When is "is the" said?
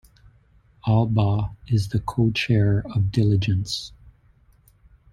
1.67-1.99